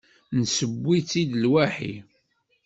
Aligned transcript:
Nesseww-itt-id 0.37 1.31
lwaḥi. 1.43 1.93